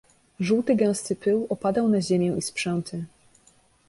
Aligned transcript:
"Żółty 0.39 0.75
gęsty 0.75 1.15
pył 1.15 1.47
opadał 1.49 1.87
na 1.89 2.01
ziemię 2.01 2.35
i 2.37 2.41
sprzęty." 2.41 3.05